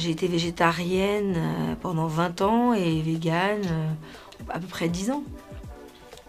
J'ai 0.00 0.12
été 0.12 0.28
végétarienne 0.28 1.34
euh, 1.36 1.74
pendant 1.78 2.06
20 2.06 2.40
ans 2.40 2.72
et 2.72 3.02
végane 3.02 3.60
euh, 3.66 3.88
à 4.48 4.58
peu 4.58 4.66
près 4.66 4.88
10 4.88 5.10
ans. 5.10 5.22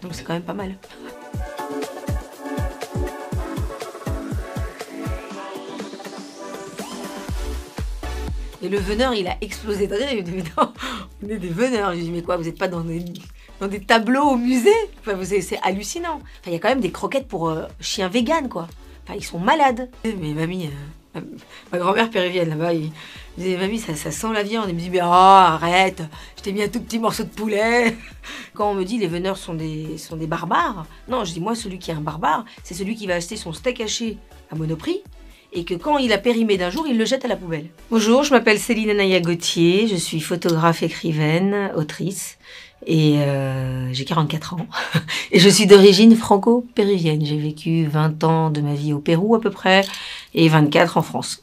Donc 0.02 0.14
c'est 0.14 0.24
quand 0.24 0.34
même 0.34 0.42
pas 0.42 0.52
mal. 0.52 0.76
Et 8.60 8.68
le 8.68 8.76
veneur, 8.76 9.14
il 9.14 9.26
a 9.26 9.38
explosé. 9.40 9.88
Il 10.12 10.22
dit, 10.22 10.32
mais 10.32 10.44
non, 10.58 10.74
on 11.22 11.28
est 11.30 11.38
des 11.38 11.48
veneurs. 11.48 11.92
Je 11.92 11.96
lui 11.96 12.04
dit, 12.04 12.10
mais 12.10 12.22
quoi, 12.22 12.36
vous 12.36 12.44
n'êtes 12.44 12.58
pas 12.58 12.68
dans 12.68 12.82
des, 12.82 13.80
tableaux 13.80 14.32
au 14.32 14.36
musée? 14.36 14.70
Enfin, 15.00 15.16
C'est 15.24 15.58
hallucinant. 15.62 16.16
Enfin, 16.16 16.48
il 16.48 16.52
y 16.52 16.56
a 16.56 16.58
quand 16.58 16.68
même 16.68 16.80
des 16.80 16.92
croquettes 16.92 17.26
pour 17.26 17.48
euh, 17.48 17.64
chiens 17.80 18.08
véganes, 18.08 18.50
quoi. 18.50 18.68
Enfin, 19.04 19.14
ils 19.16 19.24
sont 19.24 19.38
malades. 19.38 19.88
Mais 20.04 20.34
mamie, 20.34 20.68
ma- 21.14 21.20
ma 21.72 21.78
grand-mère 21.78 22.10
péruvienne 22.10 22.50
là-bas, 22.50 22.74
il, 22.74 22.90
il 23.38 23.44
disait, 23.44 23.56
mamie, 23.56 23.78
ça, 23.78 23.94
ça 23.94 24.10
sent 24.10 24.32
la 24.32 24.42
viande. 24.42 24.66
Il 24.68 24.74
me 24.74 24.80
dit, 24.80 24.90
mais 24.90 25.00
oh, 25.02 25.06
arrête, 25.06 26.02
je 26.36 26.42
t'ai 26.42 26.52
mis 26.52 26.62
un 26.62 26.68
tout 26.68 26.80
petit 26.80 26.98
morceau 26.98 27.24
de 27.24 27.28
poulet. 27.28 27.96
Quand 28.54 28.70
on 28.70 28.74
me 28.74 28.84
dit 28.84 28.98
les 28.98 29.06
veneurs 29.06 29.36
sont 29.36 29.54
des, 29.54 29.98
sont 29.98 30.16
des 30.16 30.26
barbares, 30.26 30.86
non, 31.08 31.24
je 31.24 31.32
dis, 31.32 31.40
moi, 31.40 31.54
celui 31.54 31.78
qui 31.78 31.90
est 31.90 31.94
un 31.94 32.00
barbare, 32.00 32.44
c'est 32.62 32.74
celui 32.74 32.94
qui 32.94 33.06
va 33.06 33.14
acheter 33.14 33.36
son 33.36 33.52
steak 33.52 33.80
haché 33.80 34.18
à 34.50 34.54
Monoprix 34.54 35.02
et 35.52 35.64
que 35.64 35.74
quand 35.74 35.98
il 35.98 36.12
a 36.12 36.18
périmé 36.18 36.56
d'un 36.56 36.70
jour, 36.70 36.86
il 36.88 36.96
le 36.96 37.04
jette 37.04 37.24
à 37.24 37.28
la 37.28 37.36
poubelle. 37.36 37.66
Bonjour, 37.90 38.24
je 38.24 38.30
m'appelle 38.30 38.58
Céline 38.58 38.90
Anaya 38.90 39.20
Gauthier, 39.20 39.86
je 39.86 39.96
suis 39.96 40.20
photographe, 40.20 40.82
écrivaine, 40.82 41.70
autrice 41.76 42.38
et 42.86 43.18
euh, 43.18 43.92
j'ai 43.92 44.04
44 44.04 44.54
ans. 44.54 44.66
et 45.30 45.38
je 45.38 45.48
suis 45.48 45.66
d'origine 45.66 46.16
franco-péruvienne. 46.16 47.24
J'ai 47.24 47.38
vécu 47.38 47.84
20 47.84 48.24
ans 48.24 48.50
de 48.50 48.60
ma 48.60 48.74
vie 48.74 48.92
au 48.92 48.98
Pérou 48.98 49.34
à 49.34 49.40
peu 49.40 49.50
près 49.50 49.84
et 50.34 50.48
24 50.48 50.96
en 50.96 51.02
France. 51.02 51.42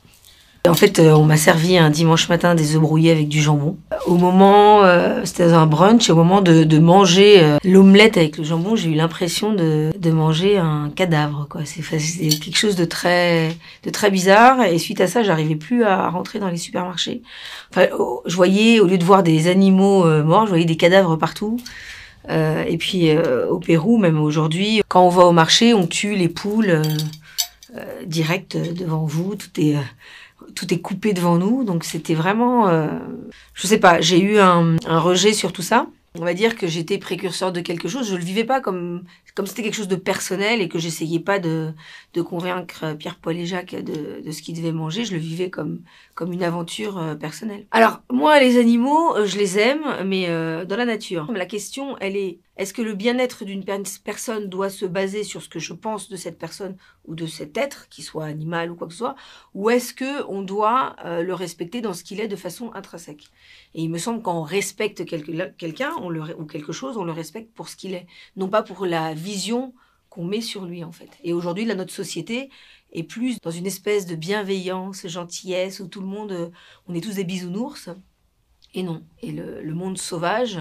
En 0.68 0.74
fait, 0.74 1.00
euh, 1.00 1.14
on 1.14 1.24
m'a 1.24 1.38
servi 1.38 1.78
un 1.78 1.90
dimanche 1.90 2.28
matin 2.28 2.54
des 2.54 2.76
œufs 2.76 2.82
brouillés 2.82 3.12
avec 3.12 3.30
du 3.30 3.42
jambon. 3.42 3.78
Au 4.06 4.18
moment, 4.18 4.84
euh, 4.84 5.22
c'était 5.24 5.54
un 5.54 5.66
brunch, 5.66 6.10
au 6.10 6.16
moment 6.16 6.42
de, 6.42 6.80
manger 6.80 7.42
euh, 7.42 7.58
l'omelette 7.64 8.18
avec 8.18 8.38
le 8.38 8.44
jambon, 8.44 8.76
j'ai 8.76 8.90
eu 8.90 8.96
l'impression 8.96 9.54
de, 9.54 10.12
manger 10.12 10.58
un 10.58 10.92
cadavre. 10.94 11.48
C'est, 11.64 11.82
quelque 11.82 12.58
chose 12.58 12.76
de 12.76 12.84
très, 12.84 13.56
bizarre. 14.12 14.64
Et 14.64 14.78
suite 14.80 15.00
à 15.00 15.08
ça, 15.08 15.24
j'arrivais 15.24 15.56
plus 15.56 15.86
à 15.86 16.10
rentrer 16.10 16.40
dans 16.40 16.50
les 16.50 16.58
supermarchés. 16.58 17.22
Enfin, 17.72 17.88
oh, 17.98 18.22
je 18.26 18.36
voyais, 18.36 18.82
au 18.82 18.88
lieu 18.88 18.98
de 18.98 19.06
voir 19.06 19.24
des 19.24 19.48
animaux 19.48 20.04
morts, 20.24 20.44
je 20.44 20.50
voyais 20.50 20.66
des 20.66 20.78
cadavres 20.78 21.16
partout. 21.16 21.58
Et 22.30 22.78
puis 22.78 23.10
au 23.50 23.60
Pérou, 23.60 23.98
même 23.98 24.20
aujourd'hui, 24.20 24.82
quand 24.88 25.06
on 25.06 25.10
va 25.10 25.24
au 25.26 25.32
marché, 25.32 25.74
on 25.74 25.88
tue 25.88 26.16
les 26.16 26.30
poules 26.30 26.82
euh, 27.76 28.04
direct 28.06 28.58
devant 28.58 29.06
vous. 29.06 29.36
Tout 29.36 29.60
est, 29.60 29.76
euh, 29.76 29.82
tout 30.56 30.74
est 30.74 30.80
coupé 30.80 31.14
devant 31.14 31.38
nous. 31.38 31.64
Donc 31.64 31.84
c'était 31.84 32.16
vraiment, 32.16 32.68
euh, 32.68 32.88
je 33.54 33.68
sais 33.68 33.78
pas, 33.78 34.02
j'ai 34.02 34.20
eu 34.20 34.40
un, 34.40 34.78
rejet 34.88 35.34
sur 35.34 35.54
tout 35.54 35.62
ça. 35.62 35.88
On 36.18 36.26
va 36.26 36.34
dire 36.34 36.56
que 36.56 36.66
j'étais 36.66 36.98
précurseur 36.98 37.52
de 37.52 37.62
quelque 37.62 37.88
chose. 37.88 38.10
Je 38.10 38.16
le 38.16 38.24
vivais 38.24 38.44
pas 38.44 38.62
comme 38.62 39.04
comme 39.36 39.46
c'était 39.46 39.62
quelque 39.62 39.76
chose 39.76 39.88
de 39.88 39.96
personnel 39.96 40.60
et 40.60 40.68
que 40.68 40.80
j'essayais 40.80 41.20
pas 41.20 41.38
de 41.38 41.72
de 42.16 42.22
convaincre 42.24 42.96
Pierre-Paul 42.98 43.38
et 43.38 43.46
Jacques 43.46 43.76
de, 43.76 44.20
de 44.26 44.32
ce 44.32 44.42
qu'ils 44.42 44.56
devaient 44.56 44.72
manger. 44.72 45.06
Je 45.06 45.14
le 45.14 45.20
vivais 45.20 45.52
comme 45.52 45.82
comme 46.16 46.34
une 46.34 46.44
aventure 46.44 46.98
euh, 46.98 47.14
personnelle. 47.14 47.68
Alors 47.70 48.02
moi, 48.12 48.40
les 48.40 48.58
animaux, 48.58 49.24
je 49.24 49.38
les 49.38 49.60
aime, 49.60 49.84
mais 50.04 50.28
dans 50.66 50.76
la 50.76 50.86
nature. 50.86 51.32
La 51.32 51.46
question, 51.46 51.96
elle 52.00 52.18
est 52.18 52.40
est-ce 52.60 52.74
que 52.74 52.84
le 52.84 52.94
bien-être 52.94 53.46
d'une 53.46 53.64
per- 53.64 53.82
personne 54.04 54.50
doit 54.50 54.70
se 54.70 54.86
baser 54.86 55.24
sur 55.24 55.42
ce 55.42 55.50
que 55.50 55.60
je 55.60 55.74
pense 55.74 56.10
de 56.10 56.18
cette 56.18 56.38
personne 56.38 56.76
ou 57.06 57.16
de 57.16 57.26
cet 57.26 57.58
être, 57.58 57.88
qu'il 57.90 58.04
soit 58.04 58.26
animal 58.26 58.70
ou 58.70 58.76
quoi 58.76 58.88
que 58.88 58.94
ce 58.94 59.00
soit, 59.00 59.16
ou 59.54 59.70
est-ce 59.70 59.94
que 59.94 60.24
on 60.28 60.42
doit 60.44 60.96
euh, 61.06 61.24
le 61.24 61.34
respecter 61.34 61.82
dans 61.82 61.94
ce 61.94 62.04
qu'il 62.04 62.20
est 62.20 62.28
de 62.28 62.36
façon 62.36 62.72
intrinsèque? 62.74 63.30
Et 63.74 63.82
il 63.82 63.90
me 63.90 63.98
semble 63.98 64.22
quand 64.22 64.38
on 64.38 64.44
respecte 64.44 65.06
quelqu'un 65.06 65.96
ou 66.38 66.46
quelque 66.46 66.74
chose, 66.74 66.98
on 66.98 67.06
le 67.06 67.14
respecte 67.14 67.54
pour 67.56 67.70
ce 67.70 67.78
qu'il 67.78 67.94
est, 67.94 68.08
non 68.36 68.50
pas 68.50 68.62
pour 68.62 68.86
la 68.86 69.14
vision 69.14 69.74
qu'on 70.10 70.26
met 70.26 70.42
sur 70.42 70.66
lui 70.66 70.84
en 70.84 70.92
fait. 70.92 71.12
Et 71.24 71.34
aujourd'hui, 71.34 71.66
là, 71.66 71.76
notre 71.76 71.94
société 71.94 72.50
est 72.92 73.04
plus 73.04 73.38
dans 73.42 73.52
une 73.52 73.68
espèce 73.68 74.06
de 74.06 74.16
bienveillance, 74.16 75.08
gentillesse, 75.08 75.80
où 75.80 75.88
tout 75.88 76.02
le 76.02 76.08
monde, 76.08 76.32
euh, 76.32 76.50
on 76.88 76.96
est 76.96 77.02
tous 77.02 77.16
des 77.16 77.24
bisounours. 77.24 77.90
Et 78.74 78.84
non. 78.84 79.04
Et 79.22 79.32
le, 79.32 79.62
le 79.64 79.74
monde 79.74 79.98
sauvage, 79.98 80.60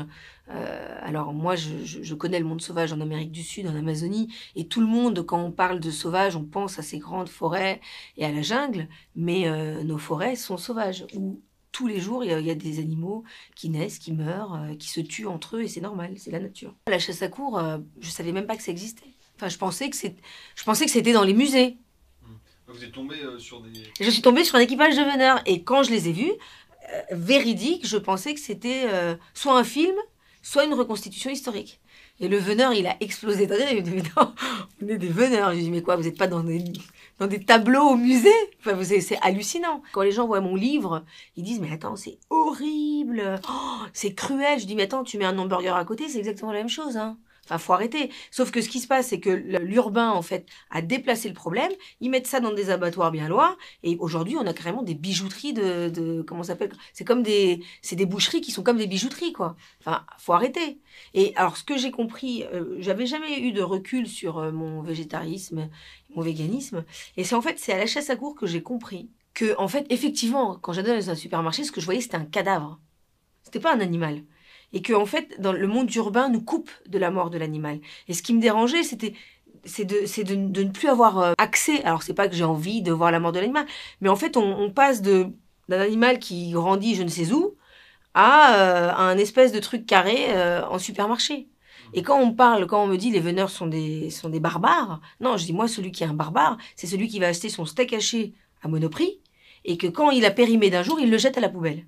euh, 0.51 0.99
alors 1.03 1.35
moi 1.35 1.57
je, 1.57 1.85
je, 1.85 2.03
je 2.03 2.15
connais 2.15 2.39
le 2.39 2.47
monde 2.47 2.63
sauvage 2.63 2.91
en 2.93 3.01
Amérique 3.03 3.31
du 3.33 3.43
Sud, 3.43 3.67
en 3.67 3.77
Amazonie, 3.77 4.33
et 4.57 4.67
tout 4.67 4.81
le 4.81 4.87
monde, 4.87 5.27
quand 5.27 5.43
on 5.45 5.51
parle 5.53 5.79
de 5.79 5.91
sauvage, 5.91 6.35
on 6.35 6.45
pense 6.45 6.79
à 6.79 6.83
ces 6.83 6.99
grandes 6.99 7.29
forêts 7.29 7.83
et 8.17 8.25
à 8.25 8.33
la 8.33 8.41
jungle, 8.41 8.89
mais 9.15 9.47
euh, 9.47 9.83
nos 9.83 9.99
forêts 9.99 10.37
sont 10.37 10.57
sauvages, 10.57 11.05
où 11.15 11.43
tous 11.71 11.87
les 11.87 12.01
jours 12.01 12.25
il 12.25 12.31
y, 12.31 12.33
a, 12.33 12.41
il 12.41 12.47
y 12.47 12.51
a 12.51 12.55
des 12.55 12.79
animaux 12.79 13.25
qui 13.55 13.69
naissent, 13.69 13.99
qui 13.99 14.13
meurent, 14.13 14.55
euh, 14.55 14.75
qui 14.75 14.89
se 14.89 15.01
tuent 15.01 15.27
entre 15.27 15.57
eux, 15.59 15.63
et 15.65 15.69
c'est 15.69 15.83
normal, 15.83 16.15
c'est 16.17 16.31
la 16.31 16.41
nature. 16.41 16.75
La 16.87 16.99
chasse 16.99 17.21
à 17.21 17.29
cour, 17.29 17.61
je 18.01 18.09
savais 18.09 18.33
même 18.33 18.47
pas 18.47 18.57
que 18.57 18.63
ça 18.63 18.71
existait. 18.73 19.13
Enfin, 19.37 19.49
je 19.49 19.59
pensais 19.59 19.91
que 19.91 19.97
c'est, 19.97 20.17
je 20.57 20.65
pensais 20.65 20.87
que 20.87 20.91
c'était 20.91 21.13
dans 21.13 21.25
les 21.25 21.35
musées. 21.35 21.77
Vous 22.67 22.85
êtes 22.85 22.93
tombé 22.93 23.17
sur 23.39 23.61
des. 23.63 23.71
Je 24.01 24.11
suis 24.11 24.21
tombée 24.21 24.45
sur 24.45 24.57
un 24.57 24.61
équipage 24.61 24.95
de 24.97 25.03
veneurs. 25.03 25.41
Et 25.47 25.63
quand 25.63 25.83
je 25.83 25.91
les 25.91 26.09
ai 26.09 26.13
vus, 26.13 26.33
véridique, 27.11 27.87
je 27.87 27.97
pensais 27.97 28.35
que 28.35 28.41
c'était 28.41 28.85
euh, 28.87 29.15
soit 29.35 29.57
un 29.57 29.65
film, 29.65 29.95
soit 30.43 30.65
une 30.65 30.75
reconstitution 30.75 31.31
historique. 31.31 31.81
Et 32.21 32.29
le 32.29 32.39
veneur, 32.39 32.73
il 32.73 32.87
a 32.87 32.97
explosé 33.01 33.47
de 33.47 33.55
rire. 33.55 33.69
Il 33.71 33.77
me 33.77 34.01
dit, 34.01 34.11
non, 34.17 34.35
on 34.83 34.89
est 34.89 34.99
des 34.99 35.09
veneurs. 35.09 35.51
Je 35.51 35.57
lui 35.57 35.63
dis, 35.65 35.71
mais 35.71 35.83
quoi, 35.83 35.95
vous 35.95 36.03
n'êtes 36.03 36.19
pas 36.19 36.27
dans 36.27 36.43
des, 36.43 36.65
dans 37.21 37.29
des 37.29 37.45
tableaux 37.45 37.91
au 37.91 37.97
musée? 37.97 38.31
Enfin, 38.59 38.77
C'est 38.83 39.19
hallucinant. 39.23 39.83
Quand 39.93 40.03
les 40.03 40.11
gens 40.11 40.27
voient 40.27 40.41
mon 40.41 40.57
livre, 40.57 41.05
ils 41.37 41.45
disent, 41.45 41.61
mais 41.61 41.73
attends, 41.73 41.95
c'est 41.95 42.19
horrible. 42.29 43.41
Oh, 43.49 43.85
c'est 43.93 44.15
cruel. 44.15 44.59
Je 44.59 44.67
dis, 44.67 44.75
mais 44.75 44.85
attends, 44.85 45.05
tu 45.05 45.17
mets 45.17 45.27
un 45.27 45.39
hamburger 45.39 45.77
à 45.77 45.85
côté, 45.85 46.09
c'est 46.09 46.19
exactement 46.19 46.51
la 46.51 46.59
même 46.59 46.69
chose. 46.69 46.97
Hein. 46.97 47.19
Enfin, 47.49 47.57
faut 47.59 47.73
arrêter. 47.73 48.11
Sauf 48.31 48.51
que 48.51 48.61
ce 48.61 48.69
qui 48.69 48.79
se 48.79 48.87
passe, 48.87 49.09
c'est 49.09 49.21
que 49.21 49.31
l'urbain, 49.31 50.11
en 50.11 50.21
fait, 50.21 50.47
a 50.71 50.83
déplacé 50.83 51.29
le 51.29 51.35
problème. 51.35 51.73
Ils 52.01 52.11
mettent 52.11 52.27
ça 52.27 52.41
dans 52.41 52.53
des 52.53 52.69
abattoirs 52.69 53.11
bien 53.11 53.27
loin. 53.29 53.57
Et 53.83 53.97
aujourd'hui, 53.99 54.37
on 54.37 54.47
a 54.47 54.53
carrément 54.53 54.83
des 54.83 54.95
bijouteries 54.95 55.55
de, 55.55 55.89
de 55.89 56.23
comment 56.23 56.43
ça 56.43 56.53
s'appelle? 56.53 56.73
C'est 56.93 57.05
comme 57.05 57.23
des, 57.23 57.65
c'est 57.81 57.97
des 57.97 58.05
boucheries 58.05 58.43
qui 58.43 58.51
sont 58.51 58.63
comme 58.63 58.77
des 58.77 58.87
bijouteries, 58.87 59.33
quoi. 59.33 59.57
Enfin, 59.81 60.05
faut 60.19 60.35
arrêter. 60.35 60.81
Et 61.15 61.33
alors, 61.37 61.57
ce 61.57 61.65
que 61.65 61.79
j'ai 61.79 61.91
compris, 61.91 62.45
euh, 62.53 62.77
j'avais 62.81 63.07
jamais 63.07 63.41
eu 63.41 63.53
de 63.53 63.63
recul 63.63 64.07
sur 64.07 64.39
euh, 64.39 64.53
mon 64.53 64.83
végétarisme, 64.83 65.71
mon 66.15 66.23
véganisme. 66.23 66.85
Et 67.17 67.25
c'est 67.25 67.35
en 67.35 67.41
fait, 67.43 67.59
c'est 67.59 67.73
à 67.73 67.79
la 67.79 67.87
chasse 67.87 68.11
à 68.11 68.17
cour 68.17 68.35
que 68.35 68.47
j'ai 68.47 68.63
compris 68.63 69.11
que, 69.35 69.57
en 69.59 69.69
fait, 69.69 69.87
effectivement, 69.91 70.59
quand 70.59 70.73
j'allais 70.73 70.99
dans 70.99 71.11
un 71.11 71.15
supermarché, 71.15 71.65
ce 71.65 71.73
que 71.73 71.81
je 71.81 71.87
voyais, 71.87 72.01
c'était 72.01 72.17
un 72.17 72.25
cadavre. 72.25 72.81
C'était 73.45 73.61
pas 73.61 73.75
un 73.75 73.81
animal. 73.81 74.25
Et 74.73 74.83
que, 74.83 74.93
en 74.93 75.07
fait, 75.07 75.41
dans 75.41 75.53
le 75.53 75.67
monde 75.67 75.93
urbain, 75.95 76.29
nous 76.29 76.43
coupe 76.43 76.71
de 76.87 76.99
la 76.99 77.11
mort 77.11 77.31
de 77.31 77.39
l'animal. 77.39 77.81
Et 78.07 78.15
ce 78.15 78.23
qui 78.23 78.35
me 78.35 78.41
dérangeait, 78.41 78.83
c'était 78.83 79.15
c'est 79.65 79.85
de, 79.85 80.33
de, 80.51 80.63
ne 80.63 80.71
plus 80.71 80.89
avoir 80.89 81.19
euh, 81.19 81.33
accès. 81.39 81.83
Alors, 81.85 82.03
c'est 82.03 82.15
pas 82.15 82.29
que 82.29 82.35
j'ai 82.35 82.45
envie 82.45 82.83
de 82.83 82.93
voir 82.93 83.11
la 83.11 83.21
mort 83.21 83.33
de 83.33 83.41
l'animal, 83.41 83.67
mais 84.01 84.09
en 84.09 84.17
fait, 84.17 84.37
on, 84.37 84.71
passe 84.71 85.03
d'un 85.03 85.33
animal 85.69 86.19
qui 86.19 86.51
grandit 86.53 86.95
je 86.95 87.03
ne 87.03 87.09
sais 87.09 87.33
où 87.33 87.57
à, 88.15 88.55
euh, 88.57 88.93
un 88.95 89.19
espèce 89.19 89.53
de 89.53 89.61
truc 89.61 89.87
carré 89.87 90.27
euh, 90.31 90.65
en 90.67 90.79
supermarché. 90.79 91.49
Et 91.95 92.03
quand 92.03 92.21
on 92.21 92.33
parle, 92.33 92.67
quand 92.67 92.83
on 92.85 92.87
me 92.87 92.97
dit 92.97 93.11
les 93.11 93.21
veneurs 93.21 93.51
sont 93.51 93.67
des, 93.67 94.11
sont 94.11 94.29
des 94.29 94.41
barbares, 94.41 95.01
non, 95.21 95.37
je 95.37 95.47
dis 95.47 95.53
moi, 95.53 95.69
celui 95.69 95.91
qui 95.93 96.05
est 96.05 96.07
un 96.07 96.15
barbare, 96.15 96.59
c'est 96.77 96.87
celui 96.87 97.09
qui 97.09 97.19
va 97.19 97.29
acheter 97.29 97.49
son 97.49 97.65
steak 97.65 97.93
haché 97.93 98.35
à 98.63 98.69
Monoprix 98.69 99.21
et 99.65 99.79
que 99.79 99.87
quand 99.87 100.11
il 100.11 100.25
a 100.25 100.31
périmé 100.31 100.71
d'un 100.71 100.83
jour, 100.83 101.01
il 101.01 101.11
le 101.11 101.19
jette 101.19 101.39
à 101.39 101.41
la 101.41 101.49
poubelle. 101.49 101.87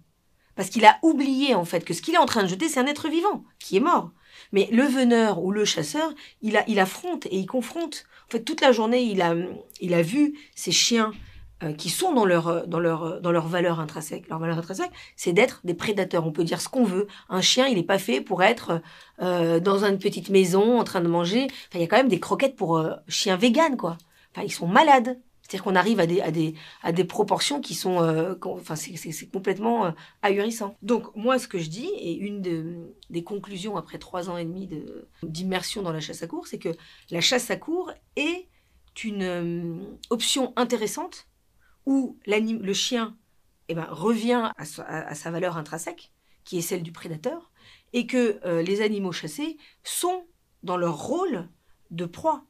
Parce 0.61 0.69
qu'il 0.69 0.85
a 0.85 0.99
oublié, 1.01 1.55
en 1.55 1.65
fait, 1.65 1.87
que 1.87 1.95
ce 1.95 2.03
qu'il 2.03 2.13
est 2.13 2.19
en 2.19 2.27
train 2.27 2.43
de 2.43 2.49
jeter, 2.49 2.69
c'est 2.69 2.81
un 2.81 2.85
être 2.85 3.09
vivant, 3.09 3.45
qui 3.59 3.79
est 3.79 3.81
mort. 3.81 4.11
Mais 4.53 4.69
le 4.71 4.83
veneur 4.83 5.43
ou 5.43 5.53
le 5.53 5.65
chasseur, 5.65 6.13
il, 6.43 6.55
affronte 6.79 7.25
et 7.25 7.39
il 7.39 7.47
confronte. 7.47 8.05
En 8.29 8.33
fait, 8.33 8.45
toute 8.45 8.61
la 8.61 8.71
journée, 8.71 9.01
il 9.01 9.23
a, 9.23 10.03
vu 10.03 10.39
ces 10.55 10.71
chiens 10.71 11.13
euh, 11.63 11.73
qui 11.73 11.89
sont 11.89 12.13
dans 12.13 12.27
leur, 12.27 12.49
euh, 12.49 12.65
euh, 12.67 13.21
dans 13.21 13.33
leur 13.33 13.49
valeur 13.49 13.81
intrinsèque. 13.81 14.29
Leur 14.29 14.39
valeur 14.39 14.59
intrinsèque, 14.59 14.91
c'est 15.17 15.33
d'être 15.33 15.63
des 15.65 15.73
prédateurs. 15.73 16.27
On 16.27 16.31
peut 16.31 16.45
dire 16.45 16.61
ce 16.61 16.69
qu'on 16.69 16.85
veut. 16.85 17.07
Un 17.31 17.41
chien, 17.41 17.67
il 17.67 17.77
n'est 17.77 17.83
pas 17.83 17.99
fait 17.99 18.21
pour 18.21 18.43
être 18.43 18.83
dans 19.19 19.85
une 19.87 19.99
petite 19.99 20.29
maison 20.29 20.79
en 20.79 20.85
train 20.85 21.01
de 21.01 21.09
manger. 21.09 21.47
Il 21.73 21.81
y 21.81 21.85
a 21.85 21.87
quand 21.87 21.97
même 21.97 22.09
des 22.09 22.21
croquettes 22.21 22.57
pour 22.57 22.85
chiens 23.09 23.39
véganes, 23.39 23.79
quoi. 23.79 23.97
Enfin, 24.35 24.45
ils 24.45 24.53
sont 24.53 24.69
malades. 24.69 25.19
C'est-à-dire 25.51 25.65
qu'on 25.65 25.75
arrive 25.75 25.99
à 25.99 26.07
des, 26.07 27.05
proportions 27.05 27.61
qui 27.61 27.75
sont... 27.75 28.01
euh, 28.01 28.37
c'est- 28.77 29.31
complètement 29.33 29.87
euh, 29.87 29.91
ahurissant. 30.23 30.77
Donc, 30.81 31.13
moi, 31.17 31.41
ce 31.41 31.49
que 31.49 31.59
je 31.59 31.69
dis, 31.69 31.89
et 31.99 32.15
une 32.15 32.41
de, 32.41 32.95
des 33.11 33.25
conclusions 33.25 33.77
après 33.77 33.99
trois 33.99 34.31
ans 34.31 34.37
et 34.37 34.45
demi 34.45 34.69
de- 34.69 35.09
d'immersion 35.25 35.83
dans 35.83 35.93
la 35.93 35.99
chasse 35.99 36.23
à 36.23 36.29
cour, 36.29 36.47
c'est 36.47 36.61
que 36.61 36.69
la 37.11 37.21
chasse 37.21 37.51
à 37.51 37.57
cour 37.57 37.93
est 38.15 38.47
une 39.03 39.23
euh, 39.23 39.75
option 40.11 40.53
intéressante 40.55 41.27
où 41.85 42.17
le 42.27 42.73
chien 42.73 43.17
eh 43.69 43.75
ben, 43.75 43.89
revient 43.91 44.53
à 44.57 44.65
sa, 44.65 44.85
à- 44.85 45.09
à 45.09 45.15
sa 45.17 45.33
valeur 45.33 45.57
intrinsèque, 45.57 46.13
qui 46.45 46.59
est 46.59 46.63
celle 46.63 46.85
du 46.85 46.93
prédateur, 46.93 47.51
et 47.93 48.07
que 48.07 48.39
euh, 48.47 48.63
les 48.63 48.83
animaux 48.83 49.11
chassés 49.11 49.57
sont 49.83 50.27
dans 50.63 50.77
leur 50.77 50.97
rôle 50.97 51.49
de 51.91 52.05
proie. 52.05 52.45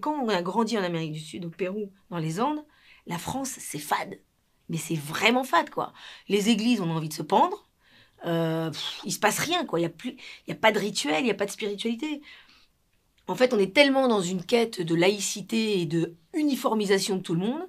Quand 0.00 0.14
on 0.22 0.28
a 0.28 0.42
grandi 0.42 0.78
en 0.78 0.82
Amérique 0.82 1.12
du 1.12 1.20
Sud, 1.20 1.44
au 1.44 1.50
Pérou, 1.50 1.92
dans 2.10 2.18
les 2.18 2.40
Andes, 2.40 2.64
la 3.06 3.18
France, 3.18 3.50
c'est 3.58 3.78
fade. 3.78 4.18
mais 4.68 4.78
c'est 4.78 4.96
vraiment 4.96 5.44
fade, 5.44 5.70
quoi. 5.70 5.92
Les 6.28 6.50
églises, 6.50 6.80
on 6.80 6.90
a 6.90 6.94
envie 6.94 7.08
de 7.08 7.14
se 7.14 7.22
pendre. 7.22 7.68
Euh, 8.26 8.70
pff, 8.70 9.00
il 9.04 9.12
se 9.12 9.18
passe 9.20 9.38
rien, 9.38 9.64
quoi. 9.66 9.78
Il 9.78 9.82
n'y 9.82 9.86
a, 9.86 9.90
plus- 9.90 10.16
y 10.48 10.52
a 10.52 10.56
pas 10.56 10.72
de 10.72 10.78
rituel, 10.78 11.20
il 11.20 11.24
n'y 11.24 11.30
a 11.30 11.34
pas 11.34 11.46
de 11.46 11.50
spiritualité. 11.52 12.22
En 13.28 13.34
fait, 13.34 13.52
on 13.54 13.58
est 13.58 13.74
tellement 13.74 14.08
dans 14.08 14.20
une 14.20 14.44
quête 14.44 14.80
de 14.80 14.94
laïcité 14.94 15.80
et 15.80 15.86
de 15.86 16.16
uniformisation 16.34 17.16
de 17.16 17.22
tout 17.22 17.34
le 17.34 17.40
monde 17.40 17.68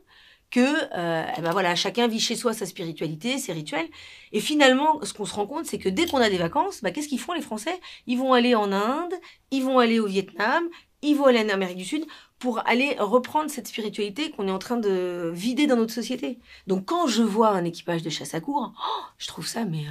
que 0.50 0.60
euh, 0.98 1.26
eh 1.38 1.42
ben 1.42 1.52
voilà, 1.52 1.76
chacun 1.76 2.08
vit 2.08 2.22
chez 2.22 2.36
soi 2.36 2.54
sa 2.54 2.66
spiritualité, 2.66 3.38
ses 3.38 3.52
rituels. 3.54 3.88
Et 4.32 4.40
finalement, 4.40 5.04
ce 5.04 5.14
qu'on 5.14 5.26
se 5.26 5.34
rend 5.34 5.46
compte, 5.46 5.66
c'est 5.66 5.78
que 5.80 5.90
dès 5.90 6.06
qu'on 6.06 6.20
a 6.20 6.30
des 6.30 6.38
vacances, 6.38 6.82
bah, 6.82 6.92
qu'est-ce 6.92 7.10
qu'ils 7.10 7.20
font 7.20 7.34
les 7.34 7.42
Français? 7.42 7.78
Ils 8.06 8.18
vont 8.18 8.32
aller 8.34 8.56
en 8.56 8.72
Inde, 8.72 9.14
ils 9.52 9.64
vont 9.64 9.80
aller 9.80 10.00
au 10.00 10.08
Vietnam, 10.08 10.64
ils 11.02 11.16
vont 11.16 11.26
en 11.26 11.50
Amérique 11.50 11.78
du 11.78 11.86
Sud 11.86 12.06
pour 12.40 12.66
aller 12.68 12.96
reprendre 13.00 13.50
cette 13.50 13.68
spiritualité 13.68 14.32
qu'on 14.32 14.48
est 14.48 14.52
en 14.52 14.60
train 14.60 14.78
de 14.78 15.32
vider 15.34 15.68
dans 15.68 15.76
notre 15.76 15.94
société. 15.94 16.40
Donc 16.68 16.86
quand 16.86 17.08
je 17.08 17.24
vois 17.24 17.50
un 17.50 17.66
équipage 17.66 18.04
de 18.04 18.10
chasse 18.10 18.34
à 18.34 18.42
cour, 18.42 18.74
oh, 18.76 19.04
je 19.18 19.28
trouve 19.28 19.48
ça 19.48 19.62
euh, 19.62 19.86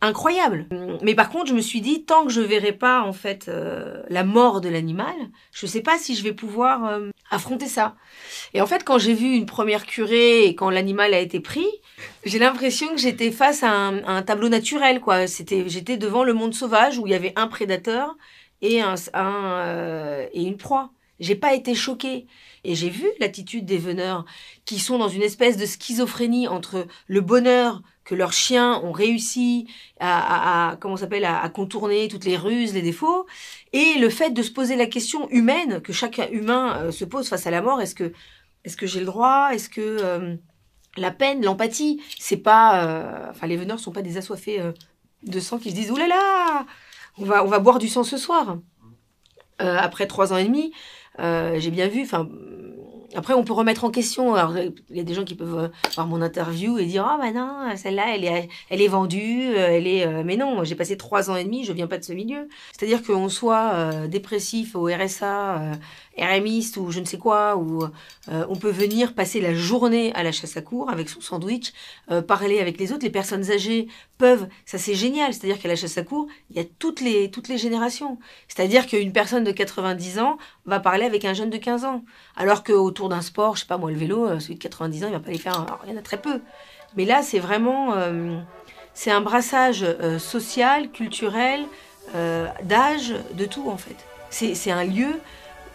incroyable. 0.00 0.66
Mais 1.02 1.14
par 1.14 1.30
contre, 1.30 1.46
je 1.46 1.54
me 1.54 1.60
suis 1.60 1.80
dit 1.80 2.04
tant 2.04 2.24
que 2.24 2.32
je 2.32 2.40
verrai 2.40 2.72
pas 2.72 3.02
en 3.02 3.12
fait 3.12 3.48
euh, 3.48 4.02
la 4.08 4.24
mort 4.24 4.60
de 4.60 4.68
l'animal, 4.68 5.14
je 5.52 5.66
sais 5.66 5.82
pas 5.82 5.98
si 5.98 6.14
je 6.14 6.22
vais 6.22 6.32
pouvoir 6.32 6.86
euh, 6.86 7.10
affronter 7.30 7.66
ça. 7.66 7.94
Et 8.52 8.60
en 8.60 8.66
fait, 8.66 8.84
quand 8.84 8.98
j'ai 8.98 9.14
vu 9.14 9.34
une 9.34 9.46
première 9.46 9.86
curée 9.86 10.44
et 10.44 10.54
quand 10.54 10.70
l'animal 10.70 11.14
a 11.14 11.20
été 11.20 11.40
pris, 11.40 11.66
j'ai 12.24 12.38
l'impression 12.38 12.88
que 12.88 12.98
j'étais 12.98 13.30
face 13.30 13.62
à 13.62 13.70
un, 13.70 14.02
à 14.04 14.12
un 14.12 14.22
tableau 14.22 14.48
naturel 14.48 15.00
quoi. 15.00 15.26
C'était 15.26 15.68
j'étais 15.68 15.96
devant 15.96 16.24
le 16.24 16.34
monde 16.34 16.54
sauvage 16.54 16.98
où 16.98 17.06
il 17.06 17.10
y 17.10 17.16
avait 17.16 17.32
un 17.36 17.48
prédateur 17.48 18.16
euh, 18.62 20.26
et 20.32 20.42
une 20.42 20.56
proie. 20.56 20.92
J'ai 21.20 21.36
pas 21.36 21.54
été 21.54 21.74
choquée. 21.74 22.26
Et 22.64 22.74
j'ai 22.74 22.90
vu 22.90 23.06
l'attitude 23.18 23.64
des 23.64 23.78
veneurs 23.78 24.24
qui 24.64 24.78
sont 24.78 24.98
dans 24.98 25.08
une 25.08 25.22
espèce 25.22 25.56
de 25.56 25.66
schizophrénie 25.66 26.46
entre 26.48 26.86
le 27.08 27.20
bonheur 27.20 27.82
que 28.04 28.14
leurs 28.14 28.32
chiens 28.32 28.80
ont 28.82 28.92
réussi 28.92 29.68
à, 30.00 30.76
comment 30.80 30.96
s'appelle 30.96 31.24
à, 31.24 31.48
contourner 31.48 32.08
toutes 32.08 32.24
les 32.24 32.36
ruses, 32.36 32.74
les 32.74 32.82
défauts, 32.82 33.26
et 33.72 33.94
le 33.98 34.10
fait 34.10 34.30
de 34.30 34.42
se 34.42 34.50
poser 34.50 34.76
la 34.76 34.86
question 34.86 35.28
humaine 35.30 35.80
que 35.80 35.92
chaque 35.92 36.20
humain 36.32 36.76
euh, 36.76 36.90
se 36.90 37.04
pose 37.04 37.28
face 37.28 37.46
à 37.46 37.50
la 37.50 37.62
mort. 37.62 37.80
Est-ce 37.80 37.94
que 37.94 38.12
est-ce 38.64 38.76
que 38.76 38.86
j'ai 38.86 39.00
le 39.00 39.06
droit? 39.06 39.50
Est-ce 39.52 39.68
que 39.68 39.80
euh, 39.80 40.36
la 40.96 41.10
peine, 41.10 41.44
l'empathie, 41.44 42.00
c'est 42.18 42.36
pas, 42.36 43.28
enfin 43.30 43.46
les 43.46 43.56
veneurs 43.56 43.80
sont 43.80 43.92
pas 43.92 44.02
des 44.02 44.18
assoiffés 44.18 44.60
de 45.22 45.40
sang 45.40 45.58
qui 45.58 45.70
se 45.70 45.74
disent 45.74 45.90
oulala, 45.90 46.08
là 46.08 46.16
là, 46.16 46.66
on 47.18 47.24
va 47.24 47.44
on 47.44 47.48
va 47.48 47.58
boire 47.58 47.78
du 47.78 47.88
sang 47.88 48.04
ce 48.04 48.16
soir. 48.16 48.58
Euh, 49.60 49.76
après 49.78 50.06
trois 50.06 50.32
ans 50.32 50.38
et 50.38 50.44
demi, 50.44 50.72
euh, 51.18 51.58
j'ai 51.58 51.70
bien 51.70 51.88
vu. 51.88 52.02
Enfin, 52.02 52.28
après, 53.14 53.34
on 53.34 53.44
peut 53.44 53.52
remettre 53.52 53.84
en 53.84 53.90
question. 53.90 54.34
Alors, 54.34 54.56
il 54.58 54.96
y 54.96 55.00
a 55.00 55.02
des 55.02 55.14
gens 55.14 55.24
qui 55.24 55.34
peuvent 55.34 55.58
euh, 55.58 55.68
voir 55.94 56.06
mon 56.06 56.22
interview 56.22 56.78
et 56.78 56.86
dire 56.86 57.06
ah 57.06 57.18
bah 57.20 57.30
non, 57.32 57.76
celle-là, 57.76 58.14
elle 58.14 58.24
est, 58.24 58.48
elle 58.70 58.80
est 58.80 58.88
vendue, 58.88 59.48
euh, 59.54 59.68
elle 59.76 59.86
est. 59.86 60.06
euh, 60.06 60.22
Mais 60.24 60.36
non, 60.36 60.64
j'ai 60.64 60.74
passé 60.74 60.96
trois 60.96 61.30
ans 61.30 61.36
et 61.36 61.44
demi, 61.44 61.64
je 61.64 61.72
viens 61.72 61.86
pas 61.86 61.98
de 61.98 62.04
ce 62.04 62.12
milieu. 62.12 62.48
C'est-à-dire 62.72 63.02
qu'on 63.02 63.28
soit 63.28 64.06
dépressif 64.08 64.74
au 64.76 64.86
RSA, 64.86 65.60
euh, 65.60 65.74
RMiste 66.18 66.76
ou 66.76 66.90
je 66.90 67.00
ne 67.00 67.04
sais 67.06 67.16
quoi, 67.18 67.56
ou 67.56 67.84
on 68.30 68.56
peut 68.56 68.70
venir 68.70 69.14
passer 69.14 69.40
la 69.40 69.54
journée 69.54 70.12
à 70.14 70.22
la 70.22 70.30
chasse 70.32 70.56
à 70.58 70.62
cour 70.62 70.90
avec 70.90 71.08
son 71.08 71.20
sandwich, 71.22 71.72
parler 72.28 72.60
avec 72.60 72.78
les 72.78 72.92
autres. 72.92 73.04
Les 73.04 73.10
personnes 73.10 73.50
âgées 73.50 73.88
peuvent, 74.18 74.46
ça 74.66 74.76
c'est 74.76 74.94
génial. 74.94 75.32
C'est-à-dire 75.32 75.58
qu'à 75.58 75.68
la 75.68 75.76
chasse 75.76 75.96
à 75.96 76.02
cour, 76.02 76.26
il 76.50 76.56
y 76.56 76.60
a 76.60 76.64
toutes 76.78 77.00
les 77.00 77.30
toutes 77.30 77.48
les 77.48 77.56
générations. 77.56 78.18
C'est-à-dire 78.48 78.86
qu'une 78.86 79.12
personne 79.12 79.42
de 79.44 79.52
90 79.52 80.18
ans 80.18 80.36
va 80.66 80.80
parler 80.80 81.04
avec 81.06 81.24
un 81.24 81.32
jeune 81.32 81.50
de 81.50 81.56
15 81.56 81.84
ans. 81.86 82.04
Alors 82.36 82.62
qu'autour 82.62 83.01
d'un 83.08 83.22
sport, 83.22 83.56
je 83.56 83.60
sais 83.60 83.66
pas 83.66 83.78
moi, 83.78 83.90
le 83.90 83.96
vélo, 83.96 84.26
euh, 84.26 84.40
celui 84.40 84.54
de 84.54 84.62
90 84.62 85.04
ans, 85.04 85.06
il 85.08 85.12
va 85.12 85.20
pas 85.20 85.30
les 85.30 85.38
faire. 85.38 85.54
Alors, 85.54 85.80
il 85.86 85.92
y 85.92 85.94
en 85.94 85.98
a 85.98 86.02
très 86.02 86.20
peu. 86.20 86.40
Mais 86.96 87.04
là, 87.04 87.22
c'est 87.22 87.38
vraiment. 87.38 87.94
euh, 87.94 88.38
c'est 88.94 89.10
un 89.10 89.20
brassage 89.20 89.82
euh, 89.82 90.18
social, 90.18 90.90
culturel, 90.90 91.64
euh, 92.14 92.46
d'âge, 92.64 93.14
de 93.34 93.46
tout 93.46 93.68
en 93.70 93.76
fait. 93.76 93.96
C'est 94.30 94.70
un 94.70 94.84
lieu 94.84 95.20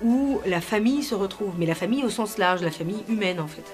où 0.03 0.39
la 0.45 0.61
famille 0.61 1.03
se 1.03 1.15
retrouve, 1.15 1.53
mais 1.57 1.65
la 1.65 1.75
famille 1.75 2.03
au 2.03 2.09
sens 2.09 2.37
large, 2.37 2.61
la 2.61 2.71
famille 2.71 3.03
humaine 3.07 3.39
en 3.39 3.47
fait. 3.47 3.65